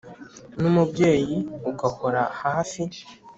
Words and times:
ni 0.59 0.65
umubyeyi 0.71 1.37
uguhora 1.69 2.23
hafi, 2.41 2.81